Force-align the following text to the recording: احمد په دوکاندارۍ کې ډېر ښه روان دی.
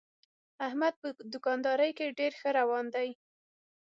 احمد 0.67 0.93
په 1.01 1.07
دوکاندارۍ 1.33 1.91
کې 1.97 2.15
ډېر 2.19 2.31
ښه 2.39 2.49
روان 2.59 2.85
دی. 2.95 3.09